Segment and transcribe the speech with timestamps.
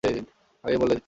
[0.03, 0.99] আগেই বলে দিতে।